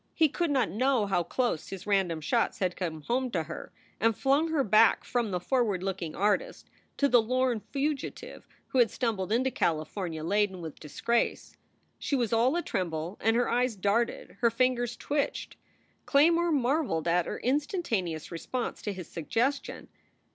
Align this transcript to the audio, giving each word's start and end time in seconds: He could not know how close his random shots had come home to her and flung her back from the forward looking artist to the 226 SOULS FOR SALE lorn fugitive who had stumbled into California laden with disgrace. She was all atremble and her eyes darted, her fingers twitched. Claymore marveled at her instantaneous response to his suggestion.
He 0.15 0.29
could 0.29 0.49
not 0.49 0.71
know 0.71 1.05
how 1.05 1.21
close 1.21 1.67
his 1.69 1.85
random 1.85 2.21
shots 2.21 2.57
had 2.57 2.75
come 2.75 3.01
home 3.03 3.29
to 3.29 3.43
her 3.43 3.71
and 3.99 4.17
flung 4.17 4.47
her 4.49 4.63
back 4.63 5.03
from 5.03 5.29
the 5.29 5.39
forward 5.39 5.83
looking 5.83 6.15
artist 6.15 6.71
to 6.97 7.07
the 7.07 7.21
226 7.21 8.19
SOULS 8.19 8.19
FOR 8.19 8.25
SALE 8.25 8.29
lorn 8.31 8.39
fugitive 8.41 8.47
who 8.69 8.79
had 8.79 8.89
stumbled 8.89 9.31
into 9.31 9.51
California 9.51 10.23
laden 10.23 10.59
with 10.59 10.79
disgrace. 10.79 11.55
She 11.99 12.15
was 12.15 12.33
all 12.33 12.55
atremble 12.57 13.19
and 13.21 13.35
her 13.35 13.47
eyes 13.47 13.75
darted, 13.75 14.37
her 14.39 14.49
fingers 14.49 14.97
twitched. 14.97 15.55
Claymore 16.07 16.51
marveled 16.51 17.07
at 17.07 17.27
her 17.27 17.37
instantaneous 17.37 18.31
response 18.31 18.81
to 18.81 18.93
his 18.93 19.07
suggestion. 19.07 19.87